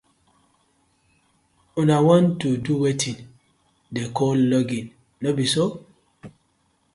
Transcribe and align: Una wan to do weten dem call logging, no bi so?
Una 1.81 1.97
wan 2.07 2.25
to 2.39 2.49
do 2.65 2.73
weten 2.83 3.17
dem 3.93 4.07
call 4.17 4.37
logging, 4.51 4.87
no 5.21 5.29
bi 5.37 5.45
so? 5.53 5.63